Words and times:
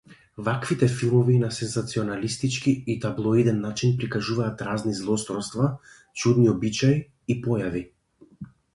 Ваквите 0.37 0.87
филмови 0.87 1.35
на 1.41 1.51
сензационалистички 1.57 2.71
и 2.87 2.99
таблоиден 3.05 3.61
начин 3.67 3.93
прикажуваат 4.01 4.61
разни 4.71 4.93
злосторства, 5.03 5.71
чудни 6.23 6.51
обичаи 6.57 7.09
и 7.35 7.41
појави. 7.47 7.89